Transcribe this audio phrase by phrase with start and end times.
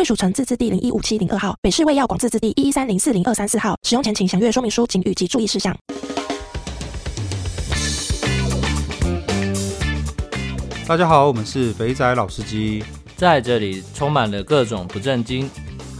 [0.00, 3.76] 卫署城自治地零一五七零二号，北市卫药广自治地一一三零四零二三四号。
[3.82, 5.76] 使用前请详阅说明书、警语及注意事项。
[10.88, 12.82] 大家好，我们是肥仔老司机，
[13.14, 15.50] 在这里充满了各种不正经，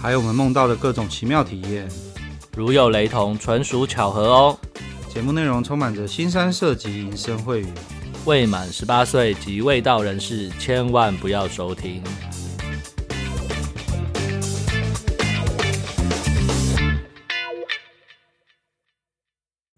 [0.01, 1.87] 还有我们梦到的各种奇妙体验。
[2.57, 4.59] 如有雷同，纯属巧合哦。
[5.13, 7.67] 节目内容充满着新三色及淫声秽语，
[8.25, 12.03] 未满十八岁及未到人士千万不要收听。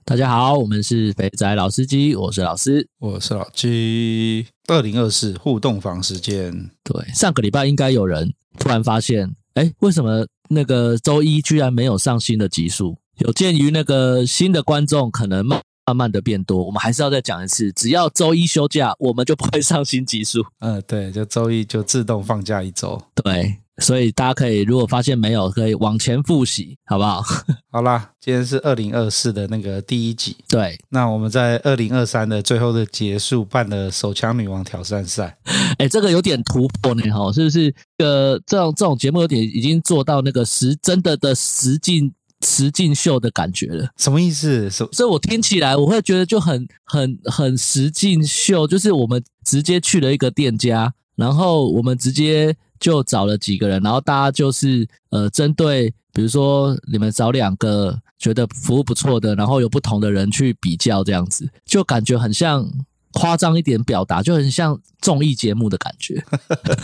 [0.05, 4.45] 大家好，我们是肥仔老司机，我是老司，我是老鸡。
[4.67, 12.97] 二零二四互动房时间，对，上个礼拜应该有人突然发现，哎，为什么那个周一居然没有上新的集数？
[13.19, 20.45] 有鉴于那个新的观众可能慢慢慢的变多，我们还是要再讲一次，只要周一休假，我们就不会上新集数。
[20.59, 23.01] 嗯，对，就周一就自动放假一周。
[23.23, 23.57] 对。
[23.79, 27.23] 所以大家可以，如果发现没有，可以往前复习，好不好？
[27.73, 30.37] 好啦，今天是二零二四的那个第一集。
[30.47, 35.39] 对，那我们在二零二三的最后的结束办了手枪女王挑战赛。
[35.79, 37.75] 哎，这个有点突破呢，哈，是不是？
[37.97, 42.13] 呃，这种这种节目有点已经做到那个实真的的实境
[42.47, 43.89] 实境秀的感觉了。
[43.97, 44.69] 什么意思？
[44.69, 52.55] 所以，我听起来我会觉得就很很很实境秀，就是我们直接去了一个店家，然后我们直接。
[52.83, 62.69] 就找了几个人，然后大家就是呃，针对比如说你们找两个觉得服务不错的，然后有不同的人去比较，这样子就感觉很像。
[63.15, 66.25] 夸张一点表达，就很像综艺节目的感觉。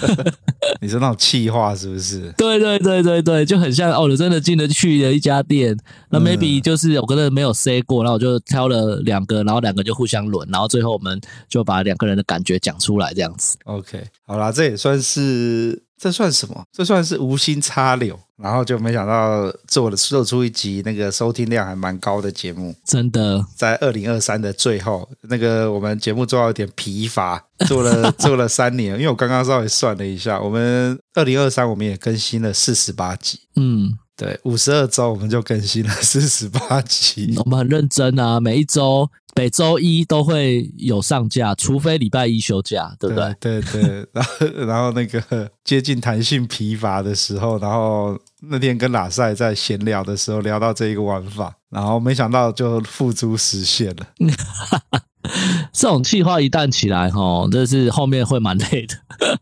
[0.78, 2.30] 你说那种气话是不是？
[2.36, 4.02] 对对对对对，就很像哦。
[4.02, 5.74] 我真的进得去的一家店，
[6.10, 13.56] 那 maybe 就是我跟人没有 say 过，然后我就挑了两个，然后两个就互相轮，然后最后我们就把两个人的感觉讲出来，这样子。
[13.64, 15.87] OK，好啦，这也算是。
[15.98, 16.62] 这算什么？
[16.72, 22.74] 这算是无心插柳，然后就没想到做了做出一集那个收听量还蛮高的节目。
[22.84, 28.94] 真的，在二零二三的最后，那个我们节目做到有点疲乏，做了做了三年。
[28.94, 33.40] 因为我刚刚稍微算了一下，我们二零二三我们也更新了四十八集。
[33.56, 33.98] 嗯。
[34.18, 43.36] 对，五十二周我们就更新了 四十八集，我们很认真啊，每一周每周一都会有上架，除非礼拜一休假，对不对？
[43.38, 54.06] 对对，对， 然后然后那个接近弹性疲乏的时候，然后那天跟拉塞在闲聊的时候聊到这一个玩法，然后没想到就付诸实现了。
[55.72, 58.94] 这种企划一旦起来，齁，这是后面会蛮累的。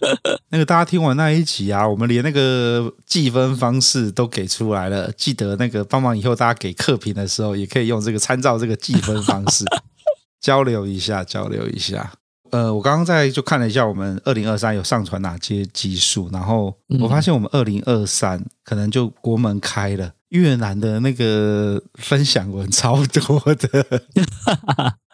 [0.50, 5.10] 那个大家听完那一集啊，我们连那个计分方式都给出来了。
[5.12, 9.64] 记得那个帮忙以后大家给客评的时候，也可以用这个参照这个计分方式
[10.40, 12.12] 交流一下，交流一下。
[12.52, 24.02] 呃，我刚刚在就看了一下，我们二零二三有上传哪些集数，然后我发现我们二零二三可能就国门开了，越南的那个分享文超多的。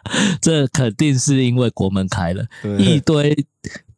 [0.41, 2.45] 这肯定是因为国门开了，
[2.77, 3.45] 一堆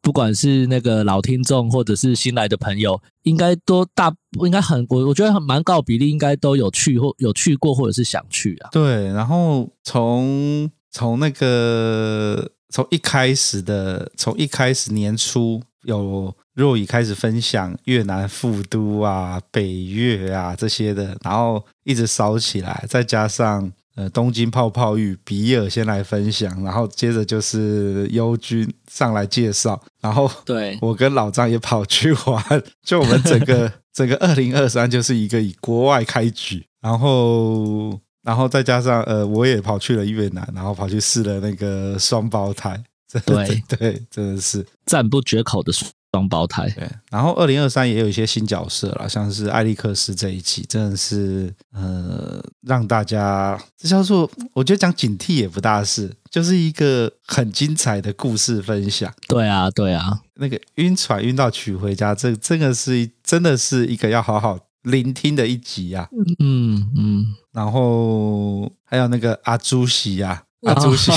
[0.01, 4.13] 不管是那个老听众或者是新来的朋友，应该都大
[4.45, 8.69] 应该很我我觉得很蛮高比例应该都有去或有去过或者是想去啊。
[8.71, 23.71] 对，然后从从那个从一开始的从一开始年初有若雨开始分享越南富都啊、北越啊这些的，然后一直烧起来，再加上。
[23.95, 42.83] 呃，东京泡泡浴，比尔先来分享，然后接着就是优君上来介绍，然后对我跟老张也跑去玩，就我们整个 整个二零二三就是一个以国外开局，然后然后再加上呃，我也跑去了越南，然后跑去试了那个双胞胎，
[43.25, 45.71] 对对，真的是赞不绝口的。
[46.15, 59.13] 双胞胎，对，然后二零二三也有一些新角色啦，像是艾利克斯这一期，真的是呃，让大家这叫做，我觉得讲警惕也不大是，就是一个很精彩的故事分享。
[59.27, 66.07] 对啊，对啊，那个晕船晕到娶回家，这这个是真的是一个要好好聆听的一集啊。
[66.39, 71.11] 嗯嗯，然后还有那个阿朱喜呀，阿朱喜，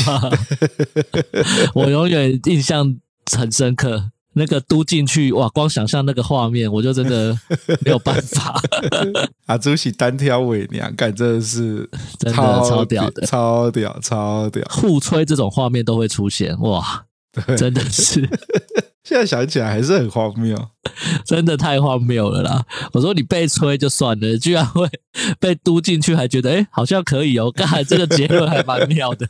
[1.77, 2.99] 我永远印象
[3.31, 4.11] 很深刻。
[4.39, 7.37] 那个嘟进去，哇，光想象那个画面，我就真的
[7.85, 8.59] 没有办法。
[9.47, 11.89] 阿朱喜单挑伪娘，感真的是
[12.19, 18.27] 真的超屌的，超屌，超屌，互吹这种画面都会出现，哇，对，真的是。
[19.05, 20.55] 现在想起来还是很荒谬，
[21.25, 22.67] 真的太荒谬了啦！
[22.93, 24.87] 我说你被吹就算了，居然会
[25.41, 27.51] 被嘟进去，还觉得哎、欸，好像可以哦。
[27.57, 29.27] 刚才这个结论还蛮妙的。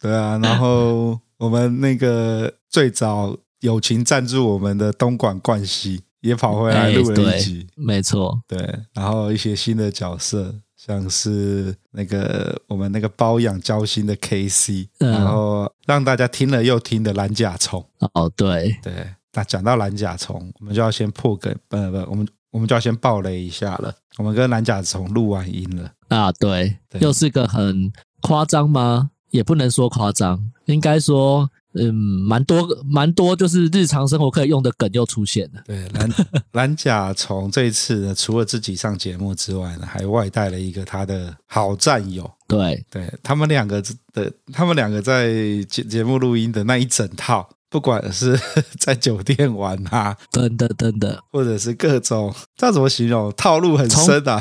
[0.00, 3.36] 对啊，然后我们那个最早
[3.66, 8.58] 友情赞助我们的东莞冠希也跑回来录了一集，没错，对。
[8.94, 10.54] 然后一些新的角色。
[10.76, 17.84] 像是那个我们那个包养交心的 KC，嗯，然后让大家听了又听的蓝甲虫。
[18.12, 18.92] 哦，对对，
[19.32, 23.92] 那讲到蓝甲虫，我们就要先破梗，不不，我们我们就要先爆雷一下了。
[24.18, 27.90] 我们跟蓝甲虫录完音了啊，对，对，又是个很
[28.20, 29.10] 夸张吗？
[29.30, 31.50] 也不能说夸张，应该说。
[31.78, 35.62] 嗯，蛮多蛮多，就是日常生活可以用的梗又出现了。
[35.66, 36.10] 对，蓝
[36.52, 42.30] 蓝甲虫这一次呢，除了自己上节目之外呢，还外带了一个他的好战友。
[42.48, 43.82] 对，对他们两个
[44.12, 45.28] 的，他们两个在
[45.68, 48.38] 节节目录音的那一整套，不管是
[48.78, 53.32] 在酒店玩啊，真的真的，或者是各种，这怎么形容？
[53.36, 54.40] 套路很深啊！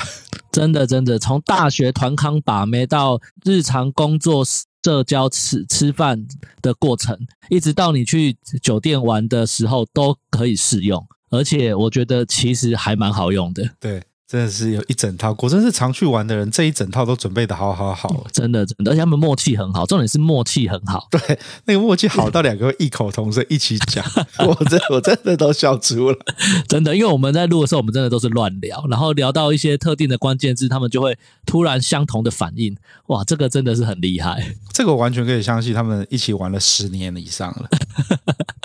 [0.51, 4.45] 真的真的，从大学团康把妹到日常工作
[4.85, 6.27] 社交吃吃饭
[6.61, 7.17] 的过程，
[7.49, 13.67] 一直到你去酒店玩的时候都可以适用，而且我觉得其实还蛮好用的。
[13.79, 14.03] 对。
[14.27, 24.03] 真的是有一整套，果真是常去玩的人，这一整套都准备的好好好，真的真的，而且他们默契很好，重点是默契很好，对，那个默契好到两个会异口同声一起讲，
[24.47, 26.17] 我真我真的都笑出了，
[26.67, 32.75] 真的，因为我们在录的时候，我们真的都是乱聊，然后聊到一些特定的关键字，他们就会突然相同的反应，
[33.07, 37.69] 哇，这个真的是很厉害，这个我完全可以相信，他们一起玩了十年以上了。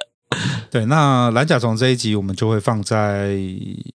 [0.71, 3.37] 对，那蓝甲虫这一集我们就会放在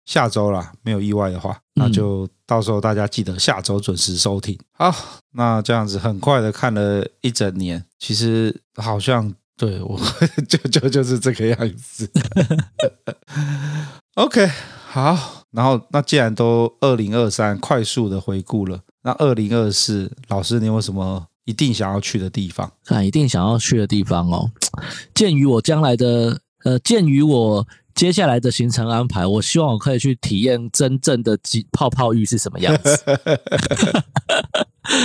[0.04, 4.58] 下周啦，没有意外的话，那就到时候大家记得下周准时收听。
[4.72, 4.92] 好，
[5.32, 10.00] 那这样子很快的看了一整年，其实好像对我
[10.48, 12.10] 就就就是这个样子。
[14.14, 14.50] OK，
[14.88, 22.72] 好，然后那既然都二零二三快速的回顾了，那二零二四老师你有什么一定想要去的地方？
[22.84, 24.50] 看一定想要去的地方哦，
[25.14, 26.40] 鉴于我将来的。
[26.64, 31.38] 呃，鉴于我接下来的行程安排，我希望我可以去体验真正的
[31.70, 33.04] 泡泡浴是什么样子。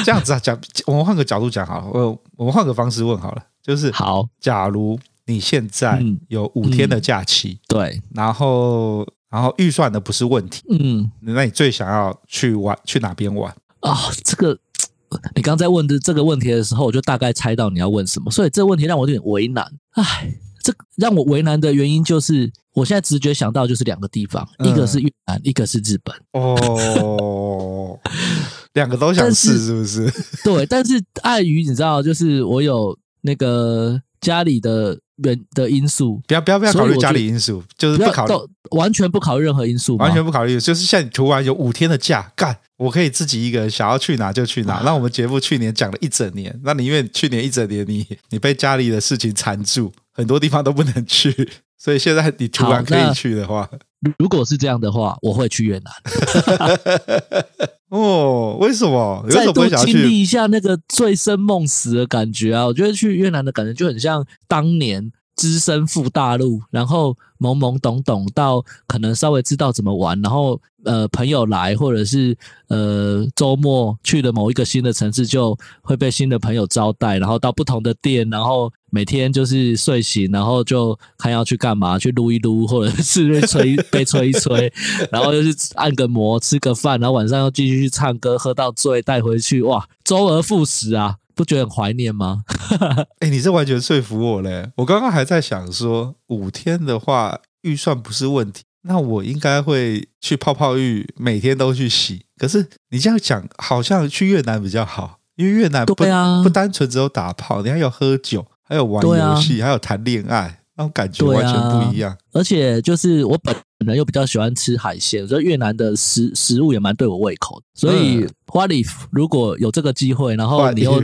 [0.04, 13.52] 这样子啊，讲我们换个角度讲好了，我我们换个方式问好了，就是好，假如你现在有五天的假期，嗯嗯、对，然后然后预算的不是问题，嗯，那你最想要去玩去哪边玩
[13.82, 13.96] 啊、哦？
[14.24, 14.58] 这个
[15.36, 20.34] 你刚在问的这个问题的时候，我就大概猜到你要问什么，所以这个问题让我有点为难，唉。
[20.62, 26.16] 这让我为难的原因就是，我现在直觉想到就是两个地方，嗯、一个是越南，一个是日本。
[26.34, 28.00] 哦，
[28.74, 30.12] 两个都想试是不是？
[30.44, 38.34] 对，但是碍于你知道，就是我有那个家里的人的因素，不要不要不要考虑家里因素，就是不考虑，
[38.72, 42.58] 完全不考虑任何因素，完全不考虑，就是像你突然有五天的假干。
[42.78, 44.82] 我可以自己一个人想要去哪就去哪。
[44.86, 53.70] 那我们节目去年讲了一整年，那你因为去年一整年你你被家里的事情缠住，很多地方都不能去， 所以现在你突然可以去的话，
[54.18, 55.92] 如果是这样的话，我会去越南。
[57.90, 59.26] 哦，为什么？
[59.30, 62.66] 再多经历一下那个醉生梦死的感觉啊！
[62.66, 65.12] 我觉得去越南的感觉就很像当年。
[65.36, 84.72] 只身赴大陆，然后懵懵懂懂到可能稍微知道怎么玩，然后呃朋友来或者是呃周末去了某一个新的城市，就会被新的朋友招待，然后到不同的店，然后每天就是睡醒，然后就看要去干嘛，去撸一撸，或者是被吹 被吹一吹，
[85.12, 91.18] 然后又去按个摩，吃个饭，然后晚上又继续去唱歌，喝到醉带回去，哇，周而复始啊！
[91.36, 92.44] 不觉得很怀念吗？
[93.20, 94.70] 哎、欸，你这完全说服我嘞！
[94.76, 102.26] 我刚刚还在想说，五天的话预算不是问题，那我应该会去泡泡浴，每天都去洗。
[102.38, 112.16] 可是你这样讲，好像去越南比较好，因为越南不、啊、不单纯只有打炮，你还有喝酒，还有玩游戏，啊、还有谈恋爱，那种感觉完全不一样。
[112.32, 117.66] 而且就是我本人又比较喜欢吃海鲜，所以越南的食食物也蛮对我胃口的。
[117.74, 121.04] 所以 What if 如果有这个机会，然后你又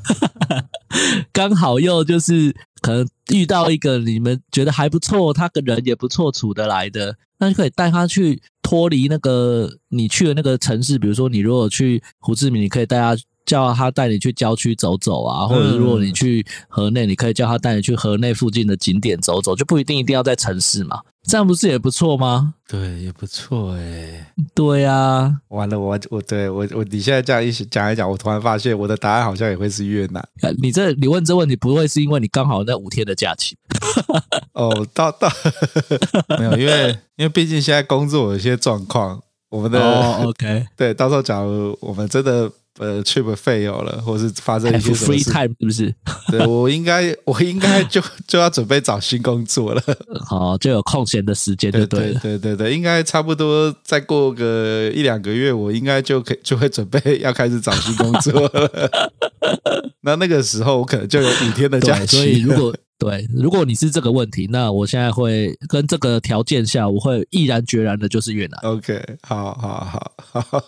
[1.32, 10.98] 刚好又就是可能遇到一个你们觉得还不错，他个人也不错处得来的，那就可以带他去脱离那个你去的那个城市。
[10.98, 13.16] 比如说，你如果去胡志明，你可以带他。
[13.50, 21.00] 叫他带你去郊区走走啊，或者如果你去河内，你可以叫他带你去河内附近的景点走走，就不一定一定要在城市嘛。
[21.24, 22.54] 这样不是也不错吗？
[22.68, 24.32] 对，也不错哎。
[24.54, 30.24] 对呀、啊，完了，我我对我我你现在这样一讲一讲，我突然发现我的答案好像也会是越南。
[30.62, 33.56] 你这你问这问题，不会是因为你刚好那五天的假期？
[34.52, 35.28] 哦，到到
[36.38, 42.48] 没有，因为因为毕竟现在工作有一些状况，我们的、哦、OK，对，到时候假如我们真的。
[42.80, 45.94] 呃，trip fail 了，或是发生一些什么 free time 是不是？
[46.30, 49.82] 对，我应该，我应该就 就要准备找新工作了。
[50.24, 52.20] 好， 就有空闲的时间就对了。
[52.20, 58.90] 对对对对，应该差不多再过个一两个月，我应该就可以 就会准备要开始找新工作了。
[60.00, 62.16] 那那个时候，我可能就有五天的假期。
[62.16, 68.58] 所以，如果对，如果你是这个问题，那我现在会跟这个条件下，我会毅然决然的就是越南。
[68.62, 70.64] OK，好好好好，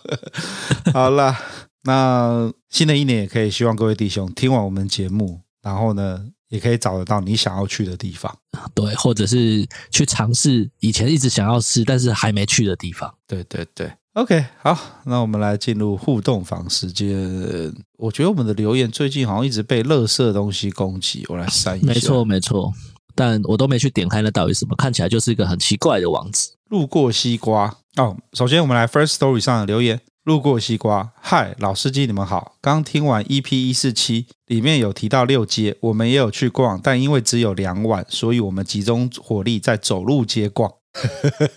[0.93, 1.35] 好了。
[1.83, 8.35] 那新的一年也可以希望各位弟兄听完我们节目，然后呢，也可以找得到你想要去的地方，
[8.73, 13.13] 对，或者是去尝试以前一直想要试但是还没去的地方。
[13.27, 17.73] 对对对，OK，好，那我们来进入互动房时间。
[17.97, 21.87] 我觉得我们的留言最近好像一直被垃圾的东西攻击，我来删一下。
[21.87, 22.71] 没错没错，
[23.13, 26.49] 但我都没去点开那到底什么，看起来就是一个很奇怪的网址。
[26.69, 29.99] 路过西瓜哦，首先我们来 First Story 上的留言。
[30.23, 32.55] 路过西瓜，嗨，老司机，你们好。
[32.61, 40.71] 刚听完 EP 一四七，里面有提到六街，我们也有去逛，但因为只有两晚，所以我们集中火力在走路街逛。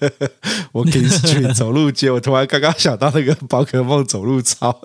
[0.72, 4.80] 我可以去走路街，我突然刚刚想到那个宝可梦走路操。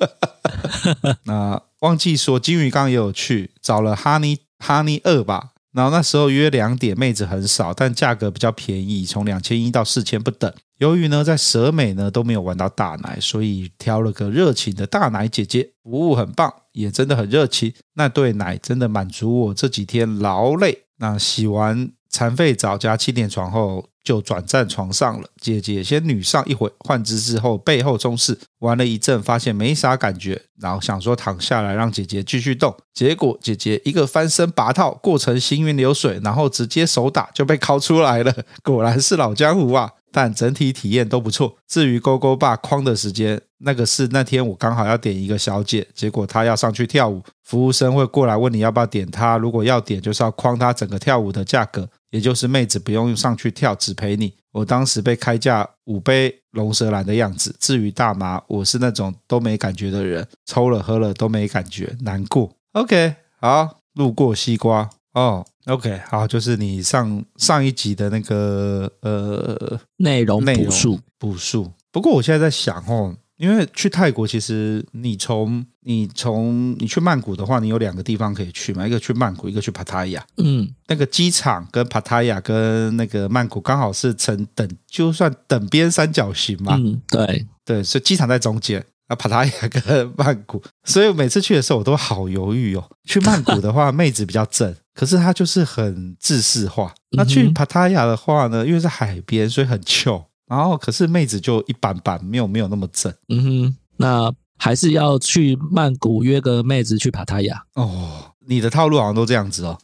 [1.25, 5.50] 那忘记说，金鱼缸也有去，找了哈尼哈尼二吧。
[5.73, 10.53] 然后那时候约两点，妹子很少，但价格比较便宜，从两千一到四千不等。
[10.79, 17.73] 由于呢，在蛇美呢都没有玩到大奶，所以挑了个热情的大奶姐姐，服务很棒，也真的很热情。
[17.93, 20.85] 那对奶真的满足我这几天劳累。
[20.97, 25.27] 那洗完残废澡加气垫床后，就转战床上了。
[25.39, 32.75] 姐姐先女上一会，换姿势后背后冲刺，玩了一阵，发现没啥感觉，然后想说躺下来让姐姐继续动。
[32.93, 38.35] 结果姐姐一个翻身拔套，过程行云流水，然后直接手打就被拷出来了。
[38.61, 39.91] 果然是老江湖啊！
[40.13, 41.55] 但整体体验都不错。
[41.69, 54.33] 至于勾勾爸框的时间，那个是那天我刚好要点一个小姐，结果她要上去跳舞，服务生会过来问你要不要点她，如果要点，就是要框她整个跳舞的价格，也就是妹子不用上去跳，只陪你。
[54.51, 57.55] 我当时被开价五杯龙舌兰的样子。
[57.59, 62.51] 至于大麻，我是那种都没感觉的人，抽了喝了都没感觉，难过。
[62.73, 65.45] OK，好，路过西瓜哦。
[65.67, 71.71] OK，好，就是你上上一集的那个呃内容补述补述。
[71.91, 80.23] 不过我现在在想哦，因为去泰国，其实你从你从你去曼谷的话，你有两个地方可以去嘛，一个去曼谷，一个去帕塔亚。
[80.37, 86.75] 嗯，那个机场跟帕塔亚跟那个曼谷刚好是成等，就算等边三角形嘛。
[86.77, 88.85] 嗯，对对，所以机场在中间。
[89.07, 92.89] 啊，帕塔亚跟曼谷， 所以我每次去的时候我都好犹豫哦。
[93.03, 96.93] 去曼谷的话，妹子比较正，可是她就是很自式化。
[97.17, 100.23] 那去帕塔亚的话呢，因为是海边，所以很 chill。
[100.51, 103.11] 然后可是妹子就一般般，没有没有那么正。
[103.29, 108.33] 嗯哼，那还是要去曼谷约个妹子去帕塔亚哦。
[108.45, 109.77] 你的套路好像都这样子哦。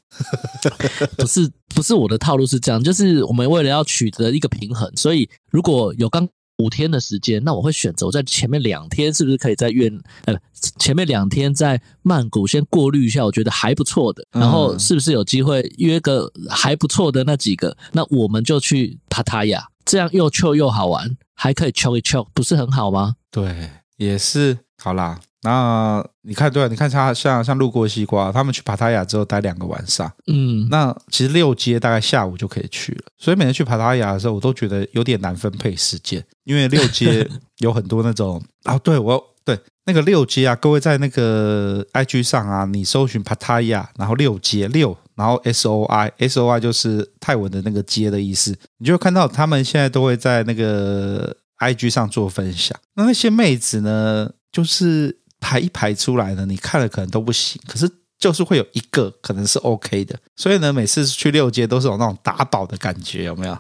[1.18, 6.28] 不是，不是我的套路是这样，就是我们为了要取得一个平衡，所以如果有刚。
[6.60, 9.88] 五天的时间，那我会选择我在前面两天是不是可以在越
[10.26, 10.36] 呃
[10.80, 23.16] 前面两天在曼谷先过滤一下，我觉得还不错的，然后是不是有机会约个还不错的那几个，那我们就去帕塔亚，这样又 chill 又好玩，还可以 chill 一 chill，不是很好吗？
[23.32, 25.20] 对，也是，好啦。
[25.44, 33.04] 那你看，对，你看他像像路过西瓜，他们去帕塔亚之后待两个晚上，嗯，那其实六街大概下午就可以去了。
[33.18, 37.26] 所以每次去帕塔亚的时候，我都觉得有点难分配时间，因为六街
[37.60, 52.80] 有很多那种啊，对我对那个六街啊，各位在那个 IG 上啊，你搜寻帕塔亚，然后六街六，然后 S O I S O I 就是泰文的那个街的意思，你就会看到他们现在都会在那个 IG 上做分享。
[52.96, 55.18] 那那些妹子呢，就是。
[55.40, 63.56] 排一排出来呢，你看了可能都不行，可是就是会有一个可能是 OK 的，所以呢，每次去六街都是有那种打宝的感觉，有没有？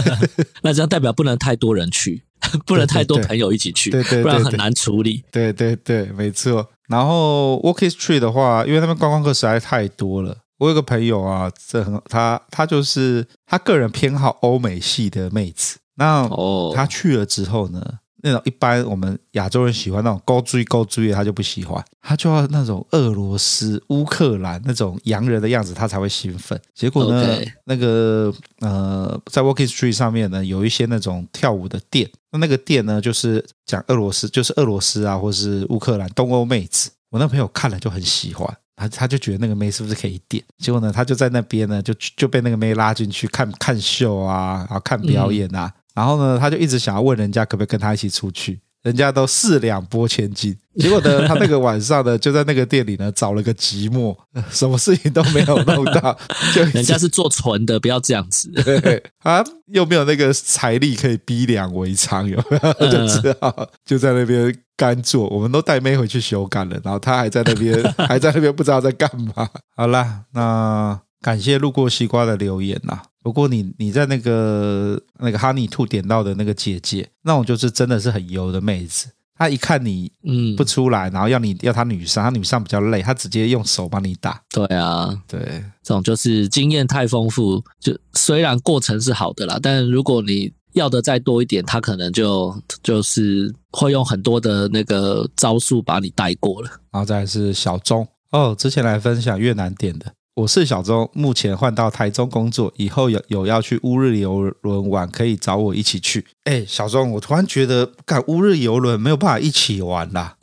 [0.64, 2.24] 那这样代表不能太多人去，
[2.64, 5.22] 不能太多朋友一起去，对对，对，对，对，不然很难处理。
[5.30, 6.66] 对对对，没错。
[6.88, 16.28] 然后 Walk Street 的话，因为他们观光客实在太多了，我有个朋友啊，这很他他就是他个人偏好欧美系的妹子，那
[16.74, 17.82] 他去了之后呢？
[18.22, 26.60] 那种一般我们亚洲人喜欢那种高追高追的，他就不喜欢，他就要那种俄罗斯、乌克兰那种洋人的样子，他才会兴奋。
[26.74, 27.52] 结果呢，Okay.
[27.64, 36.90] 那个呃，在 Walking Street 上面呢，有一些那种跳舞的店，那那个店呢，就是讲俄罗斯，就是俄罗斯啊，或是乌克兰东欧妹子。
[37.08, 40.42] 我那朋友看了就很喜欢，他他就觉得那个妹是不是可以点？
[40.58, 45.66] 结果呢，他就在那边呢，就就被那个妹拉进去看看秀啊，然后看表演啊。
[45.66, 50.56] 嗯然后呢，他就一直想要问人家可不可以跟他一起出去，人家都四两拨千斤。
[50.76, 54.16] 结果呢，他那个晚上呢，就在那个店里呢找了个寂寞，
[54.50, 56.16] 什么事情都没有弄到。
[56.54, 58.48] 就人家是做纯的，不要这样子。
[58.64, 62.90] 对，他又没有那个财力可以逼良为娼，有没有？
[62.90, 65.28] 就只好就在那边干坐。
[65.28, 69.48] 我们都带妹回去修干了，然后他还在那边，还在那边不知道在干嘛。
[69.76, 73.02] 好啦，那感谢路过西瓜的留言呐。
[73.22, 79.08] 不过你你在那个那个哈尼兔点到的那个姐姐，那种就是真的是很油的妹子。
[79.36, 84.42] 她一看你嗯不出来，然后要你要她女上，她女上比较累，她直接用手帮你打。
[84.50, 85.40] 对啊，对，
[85.82, 87.62] 这种就是经验太丰富。
[87.78, 96.68] 就虽然过程是好的啦，但如果你要的再多一点，她可能就就是会用很多的那个招数把你带过了。
[96.90, 100.12] 然后再来是小钟哦，之前来分享越南点的。
[100.34, 106.24] 我是小钟，目前换到台中工作，以后有有要去乌日游轮玩，可以找我一起去。
[106.44, 110.36] 哎，小钟，我突然觉得干乌日游轮没有办法一起玩啦。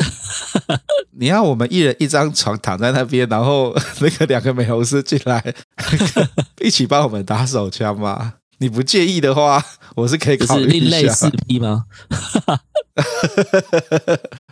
[1.19, 5.55] 你要我们一人一张床躺在那边，然后那个两个美容师进来
[6.61, 8.35] 一起帮我们打手枪吗？
[8.59, 9.63] 你不介意的话，
[9.95, 10.71] 我是可以考虑一下。
[10.71, 11.85] 是另类四 P 吗？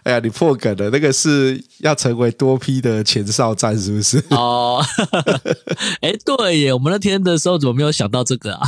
[0.04, 4.24] 哎呀，你破梗了，那个是要成为多 P 的前哨战，是不是？
[4.30, 4.80] 哦，
[6.02, 8.68] 哎，对耶，我们那天的时候怎么没有想到这个啊？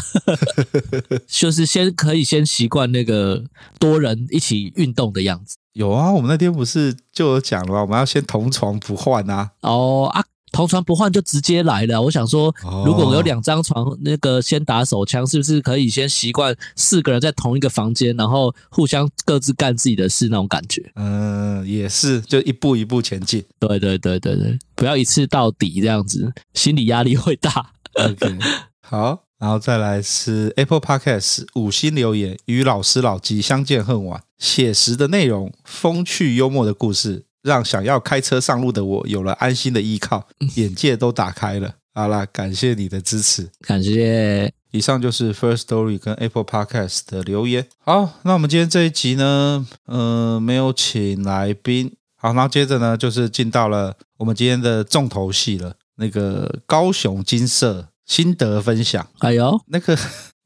[1.28, 3.44] 就是先可以先习惯那个
[3.80, 5.56] 多人一起运动的样子。
[5.74, 7.82] 有啊，我们那天不是就有讲了吗？
[7.82, 9.52] 我们要先同床不换啊。
[9.62, 10.24] 哦啊。
[10.58, 12.02] 同床不换就直接来了。
[12.02, 12.52] 我想说，
[12.84, 20.92] 如果有两张床，那个先打手枪，是不是可以先习惯四个人在同一个房间，然后互相各自干自己的事那种感觉？
[20.96, 23.46] 嗯，也是，就一步一步前进。
[23.60, 27.74] 对对对对对，不要一次到底这样子，心理压力会大。
[27.94, 28.40] OK，
[28.82, 37.26] 好，然后再来是 Apple Podcast 五星留言，与老师老鸡相见恨晚，写实的内容，风趣幽默的故事。
[37.48, 41.74] 让想要开车上路的我有了安心的依靠，眼界都打开了。
[41.94, 44.54] 好啦，感谢你的支持，感谢。
[44.72, 47.66] 以上就是 First Story 跟 Apple Podcast 的留言。
[47.80, 51.96] 好，那我们今天这一集呢，呃，没有请来宾。
[52.18, 59.08] 好，然后接着呢，就是进到了我们今天的重头戏了，那个高雄金色心得分享。
[59.20, 59.98] 哎呦，那个。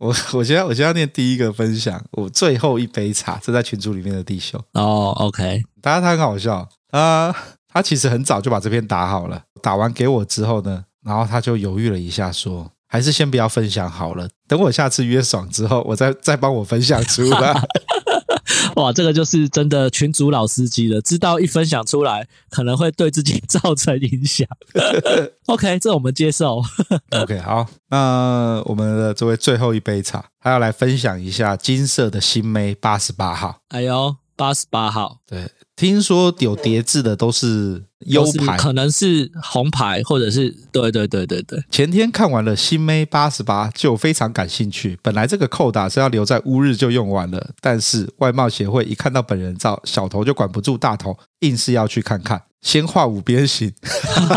[0.02, 7.34] 我 我现在我现在要念第一个分享，我最后一杯茶，这在群组里面的弟兄哦，OK，大家他很好笑，他
[7.72, 17.54] 他其实很早就把这篇打好了，打完给我之后呢，然后他就犹豫了一下，说还是先不要分享好了，等我下次约爽之后，我再再帮我分享出来。
[18.76, 24.48] 哇，这个就是真的群主老司机了，知道一分享出来可能会对自己 造成影响。
[25.48, 26.62] OK，这我们接受。
[27.12, 33.58] OK，好，那我们的这位最后一杯茶，还要来分享一下金色的新妹八十八号。
[33.70, 35.48] 哎呦，八十八号，对。
[35.76, 41.64] 听说有叠字的都是优牌，可能是红牌，或者是对对对对对。
[41.70, 44.98] 前天看完了新妹八十八，就非常感兴趣。
[45.04, 52.42] 本来这个扣打是要留在乌日就用完了，但是外貌协会一看到本人照，小头就管不住大头，硬是要去看看。
[52.64, 53.72] 先画五边形，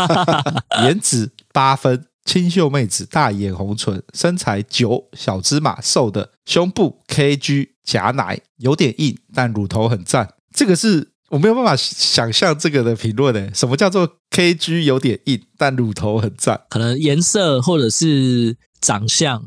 [0.85, 10.35] 颜值八分，清秀妹子，大眼红唇，身材九，小芝麻瘦的，胸部 KG 假奶有点硬，但乳头很赞。
[10.53, 11.11] 这个是。
[11.31, 16.61] 我没有办法想象这个的评论诶，什么叫做 KG 有点硬，但乳头很赞？
[16.69, 19.45] 可能颜色或者是长相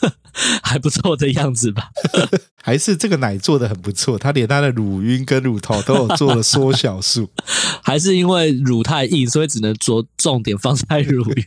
[0.62, 1.88] 还不错的样子吧？
[2.60, 4.18] 还是这个奶做的很不错？
[4.18, 7.30] 他连他的乳晕跟乳头都有做了缩小术？
[7.82, 11.44] 还是因为乳太硬，所以只能着重点放在乳晕？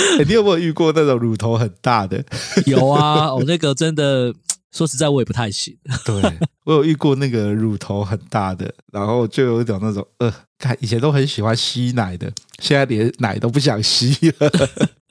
[0.18, 2.24] 欸，你有没有遇过那种乳头很大的？
[2.66, 4.34] 有啊，我那个真的。
[4.70, 5.74] 说实在，我也不太行。
[6.04, 6.22] 对，
[6.64, 12.30] 我有遇过那个乳头很大的，然后就有一种那种呃，看以前都很喜欢吸奶的，
[12.60, 14.50] 现在连奶都不想吸了。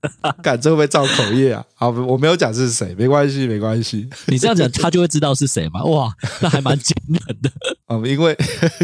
[0.44, 1.64] 看这会不会造口业啊？
[1.76, 4.10] 好，我没有讲是谁，没关系，没关系。
[4.28, 5.84] 你这样讲，他就会知道是谁吗？
[5.84, 7.52] 哇，那还蛮惊人的。
[7.88, 8.36] 嗯，因为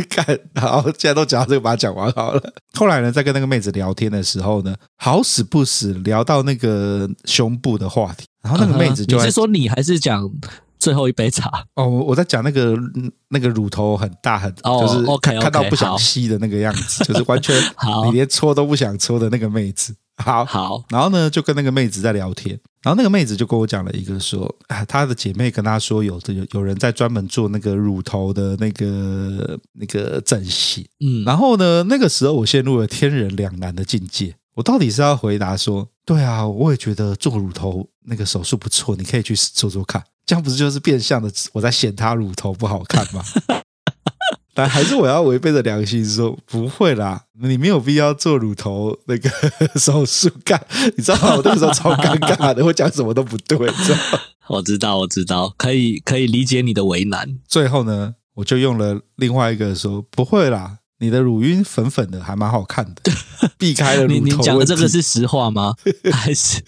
[0.10, 2.54] 看，好，既然都讲到这个，把它讲完好了。
[2.74, 10.30] 后来呢，在跟那个妹子聊天的时候呢，好死不死聊到那个胸部的话题，然后那个妹子就、uh -huh, 你是说你还是讲？
[10.80, 11.64] 最后一杯茶。
[11.76, 12.76] 哦，我在讲那个
[13.30, 17.56] 那个乳头很大很，哦、就是 OK，看到不想吸的那个样子，就是完全
[18.06, 19.96] 你连搓都不想搓的那个妹子。
[20.24, 20.46] 好。
[20.46, 43.24] 好，然后呢，就跟那个妹子在聊天，然后那个妹子就跟我讲了一个说，啊，她的姐妹跟她说有有有人在专门做那个乳头的那个那个整形，嗯，然后呢，那个时候我陷入了天人两难的境界，我到底是要回答说，对啊，我也觉得做乳头那个手术不错，你可以去做做看，这样不是就是变相的我在嫌她乳头不好看吗？
[44.54, 49.30] 但还是我要违背着良心说，不会啦，你没有必要做乳头那个
[49.80, 50.64] 手术干，
[50.96, 51.36] 你知道吗？
[51.38, 54.20] 我那个时候超尴尬的，我讲什么都不对，你知道吗？
[54.50, 57.40] 我知道，我知道，可以可以理解你的为难。
[57.48, 60.78] 最后呢，我就用了另外一个说，不会啦。
[61.04, 63.12] 你的乳晕粉粉的，还蛮好看的，
[63.58, 64.14] 避开了乳头。
[64.14, 65.74] 你你讲的这个是实话吗？
[66.14, 66.62] 还是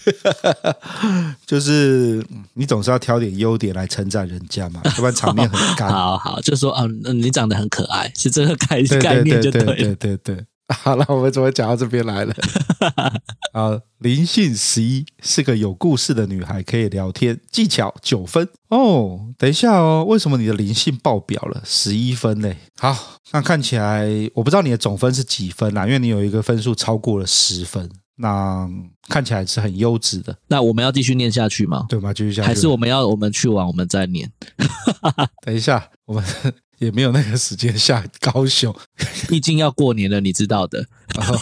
[1.47, 2.21] 就是
[2.55, 5.89] 你总是要挑点优点来称赞人家嘛，要 不然场面很干。
[5.89, 9.73] 好好，就说啊，你长得很可爱，是这个概概念就对了。
[9.73, 10.45] 对对对对对。
[10.81, 12.33] 好了，我们怎么讲到这边来了？
[13.53, 19.33] 啊，林姓十一是个有故事的女孩，可以聊天，技巧九分哦。
[19.37, 22.57] 等一下哦，为什么你的灵性爆表了十一分嘞？
[22.79, 28.67] 好，那看起来我不知道你的总分是几分啦，因为你有一个分数超过了十分，那
[29.07, 30.35] 看起来是很优质的。
[30.47, 31.85] 那我们要继续念下去吗？
[31.87, 32.11] 对吗？
[32.11, 34.31] 继续下去，还是我们要我们去完我们再念？
[35.45, 36.23] 等一下，我们。
[36.79, 38.75] 也没有那个时间下高雄，
[39.29, 40.85] 毕竟要过年了，你知道的。
[41.15, 41.37] 然 后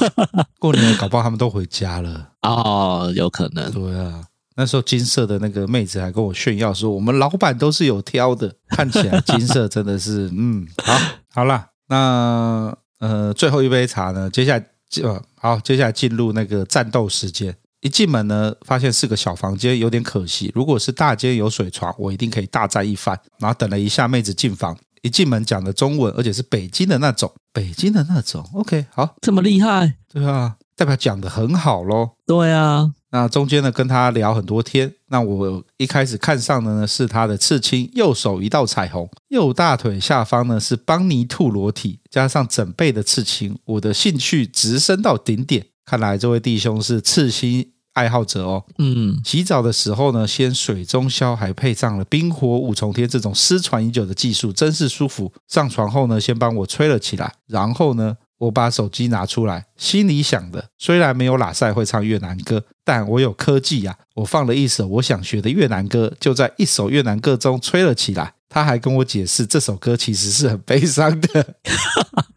[0.60, 3.72] 过年了，搞不好他们都回家了哦，有可能。
[3.72, 4.24] 对啊，
[4.56, 11.00] 那时候金色的那个妹子还跟我炫耀说，我们老板都是有挑的，看起来金色真的是 嗯，好，
[11.34, 14.30] 好啦，那呃最后一杯茶呢？
[14.30, 14.66] 接下来
[15.02, 17.56] 呃好，接下来进入那个战斗时间。
[17.82, 20.50] 一进门呢，发现是个小房间，有点可惜。
[20.56, 23.20] 如果是大间有水床，我一定可以大战一番。
[23.40, 24.78] 然后等了一下，妹子进房。
[25.04, 28.44] 一进门讲的中文，而且是北京的那种，北京的那种。
[28.54, 32.16] OK，好，这么厉害，对啊，代表讲的很好咯。
[32.26, 34.94] 对啊，那中间呢，跟他聊很多天。
[35.10, 43.60] 那我一开始看上的呢是他的刺青，右手一道彩虹，右大腿下方呢是邦尼兔裸体，加上整背的刺青。
[43.66, 55.32] 我的兴趣直升到顶点，看来这位弟兄是刺青爱好者哦，嗯，洗澡的时候呢，先水中消，还配上了冰火五重天这种失传已久的技术，真是舒服。
[55.48, 68.34] 上床后呢，先帮我吹了起来，然后呢，我把手机拿出来，心里想的，虽然没有喇塞会唱越南歌，但我有科技呀、啊，我放了一首我想学的越南歌，就在一首越南歌中吹了起来。
[68.50, 71.56] 他还跟我解释，这首歌其实是很悲伤的。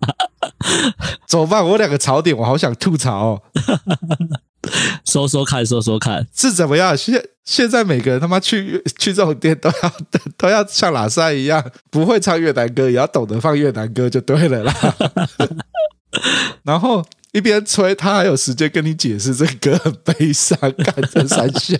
[1.28, 1.62] 怎么办？
[1.66, 3.42] 我两个槽点，我好想吐槽哦。
[5.04, 6.96] 说说看，说说看是怎么样？
[6.96, 9.92] 现现在每个人他妈去去这种店都要
[10.36, 14.74] 都要像喇赛一样，不会唱越南歌也要懂得放越南歌就对了啦。
[16.64, 21.76] 然后一边吹，他还有时间跟你解释这个歌很悲伤，干这三下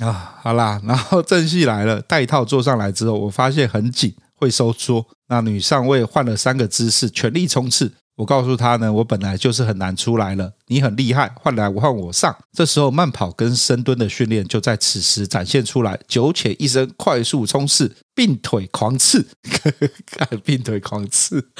[0.04, 5.06] 啊，好啦，然后正戏来了，带套坐上来之后，我发现很紧，会收缩。
[5.28, 7.92] 那女上位换了三个姿势，全力冲刺。
[8.16, 12.34] 我告诉他呢，我本来就是很难出来了，你很厉害，换来换我上。
[12.52, 19.28] 这时候慢跑跟深蹲的训练就在此时展现出来，九浅一深，快速冲刺，并腿狂刺，
[20.10, 21.50] 看并腿狂刺，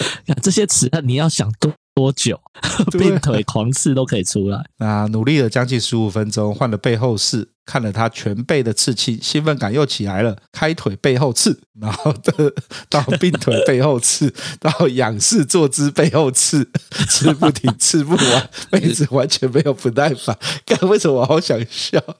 [0.42, 2.40] 这些词你要想多多久？
[2.98, 4.64] 并腿狂刺都可以出来。
[4.78, 7.50] 那努力了将近十五分钟，换了背后式。
[7.66, 10.36] 看了他全背的刺青，兴奋感又起来了。
[10.52, 12.54] 开腿背后刺，然后的
[12.88, 16.70] 到并腿背后刺， 到仰视坐姿背后刺，
[17.08, 20.38] 刺不停，刺不完，妹子完全没有不耐烦。
[20.64, 22.00] 看为什么我好想笑？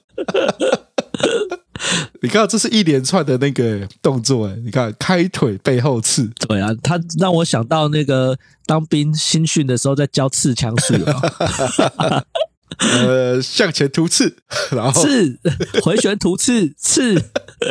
[2.21, 10.95] 你看，这是一连串的那个动作，哎，你看开腿背后刺，对啊，他让我想到那个当兵新训的时候在教刺枪术
[12.79, 14.37] 呃，向前突刺，
[14.71, 15.39] 然后刺
[15.81, 17.15] 回旋突刺刺，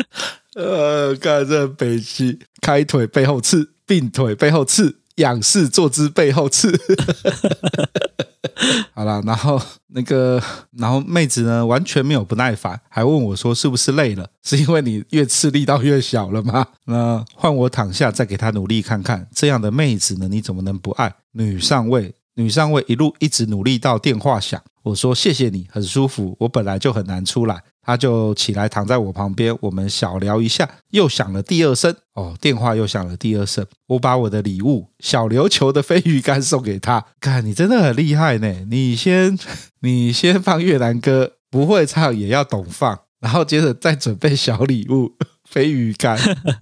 [0.57, 6.73] 呃，看这北极开腿背后刺，并腿背后刺，仰视坐姿背后刺。
[8.95, 10.43] 好了，然后那个，
[10.79, 14.27] 然后妹子呢，完全没有不耐烦，还问我说是不是累了？
[14.43, 16.67] 是因为你越刺力道越小了吗？
[16.87, 19.29] 那换我躺下，再给她努力看看。
[19.35, 21.15] 这样的妹子呢，你怎么能不爱？
[21.33, 24.63] 女上位，女上位一路一直努力到电话响。
[24.87, 26.37] 我说谢谢你，很舒服。
[26.39, 30.69] 我本来就很难出来，他就起来躺在我旁边，我们小聊一下。
[30.91, 33.67] 又响了第二声，哦，电话又响了第二声。
[33.89, 37.05] 我把我的礼物小琉球的飞鱼干送给他。
[37.19, 38.65] 看，你真的很厉害呢！
[38.71, 39.37] 你先，
[39.83, 43.01] 你先放越南歌，不会唱也要懂放。
[43.19, 46.17] 然后接着再准备小礼物， 飞鱼干，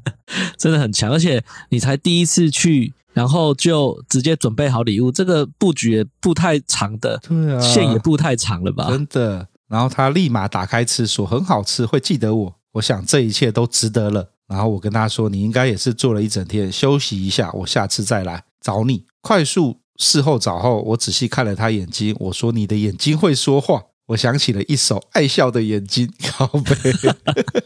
[0.57, 1.13] 真的很强。
[1.13, 8.91] 而且你才第一次去，然后就直接准备好礼物，这个布局也布太长的，对啊，线也布太长了吧？
[8.91, 9.49] 真的。
[9.69, 12.55] 然后他立马打开吃，说很好吃，会记得我。
[12.73, 14.31] 我想这一切都值得了。
[14.47, 19.05] 然后我跟他说，你应该也是做了一整天，休息一下，我下次再来找你。
[19.23, 23.85] 快速事后找后，我仔细看了他眼睛，我说你的眼睛会说话。
[24.09, 26.75] 我想起了一首爱笑的眼睛，靠北。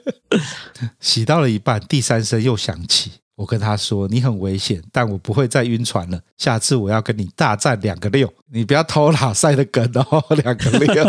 [1.00, 3.10] 洗到了一半，第三声又响起。
[3.38, 6.20] 我跟他说：“你很危险，但我不会再晕船了。
[6.36, 11.04] 下次我要跟你大战两个六，你不要偷拉塞的梗哦，两个六。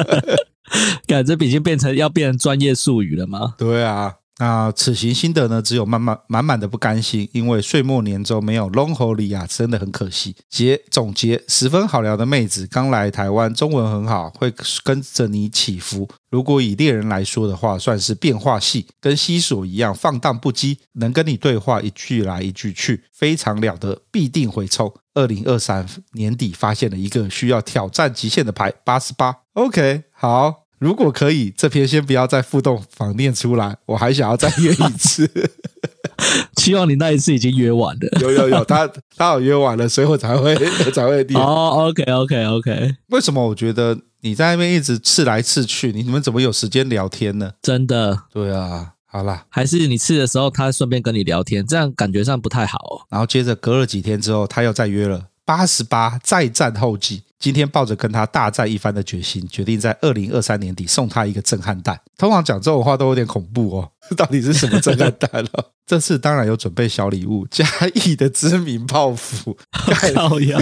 [1.08, 3.56] 感觉已经变成要变成专业术语了吗？
[3.58, 10.34] 对啊。”那此行心得呢，只有满满满满的不甘心，因为岁末年终没有 long holy 啊，真的很可惜。
[10.50, 14.52] 结总结，十分好聊的妹子，刚来台湾，中文很好，会
[14.84, 16.08] 跟着你起伏。
[16.32, 24.94] 如果以猎人来说的话，算是变化系，跟西索一样放荡不羁，能跟你对话一句来一句去，非常了得，必定回抽。
[25.16, 29.36] 二零二三年底发现了一个需要挑战极限的牌，八十八。
[29.56, 30.59] OK，好。
[30.80, 35.30] 如果可以，这篇先不要再互动访念出来，我还想要再约一次。
[36.58, 38.22] 希望你那一次已经约完了。
[38.22, 40.56] 有有有，他他有约完了，所以我才会
[40.92, 41.40] 才会念。
[41.40, 42.96] 哦、oh,，OK OK OK。
[43.08, 47.52] 为什么我觉得你在那边一直刺来刺去，你们怎么有时间聊天呢？
[47.62, 48.24] 真的。
[48.34, 53.08] 对啊，好啦，还是你刺的时候，他顺便跟你聊天，这样感觉上不太好哦。
[53.10, 57.24] 然后接着隔了几天之后，他又再约了八十八再战后记。
[57.40, 62.00] 今天抱着跟他大战一番的决心，决定在二零二三年底送他一个震撼弹。
[62.18, 65.72] 通常讲这种话都有点恐怖哦， 到底是什么震撼弹了？
[65.88, 69.58] 这次当然有准备小礼物，嘉义的知名泡芙。
[69.72, 70.60] 好呀，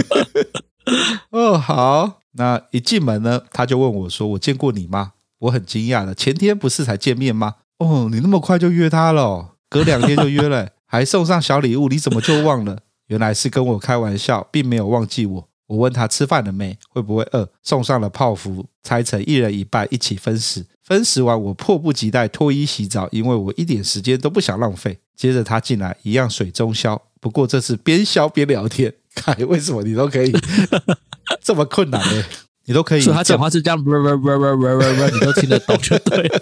[1.30, 2.20] 哦，好。
[2.32, 7.56] 那一进门呢，他就问我说：“我见过你吗？”我很惊讶的，前天不是才见面吗？
[7.78, 9.54] 哦，你那么快就约他了？
[9.68, 12.78] 隔两天就约了，还送上小礼物，你怎么就忘了？
[13.08, 15.47] 原来是跟我开玩笑，并没有忘记我。
[15.68, 17.48] 我问他吃饭了没，会不会饿？
[17.62, 20.66] 送上了泡芙，拆成一人一半，一起分食。
[20.82, 24.98] 分食完，我迫不及待脱衣洗澡，因为我一点时间都不想浪费。
[25.14, 28.94] 接着他进来，一样水中消，不过这次边消边聊天。
[29.14, 30.32] 看为什么你都可以
[31.42, 32.24] 这么困难呢？
[32.64, 33.04] 你都可以。
[33.04, 33.84] 他讲话是这样，你
[35.20, 36.40] 都听得懂就对了。